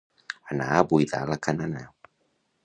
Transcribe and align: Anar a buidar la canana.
Anar 0.55 0.69
a 0.77 0.87
buidar 0.93 1.21
la 1.33 1.37
canana. 1.49 1.85